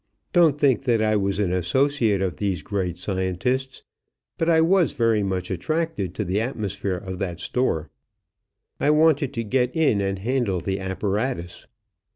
Don't 0.33 0.59
think 0.59 0.85
that 0.85 0.99
I 0.99 1.15
was 1.15 1.37
an 1.37 1.53
associate 1.53 2.23
of 2.23 2.37
these 2.37 2.63
great 2.63 2.97
scientists, 2.97 3.83
but 4.39 4.49
I 4.49 4.59
was 4.59 4.93
very 4.93 5.21
much 5.21 5.51
attracted 5.51 6.15
to 6.15 6.25
the 6.25 6.41
atmosphere 6.41 6.97
of 6.97 7.19
that 7.19 7.39
store. 7.39 7.91
I 8.79 8.89
wanted 8.89 9.31
to 9.35 9.43
get 9.43 9.75
in 9.75 10.01
and 10.01 10.17
handle 10.17 10.59
the 10.59 10.79
apparatus. 10.79 11.67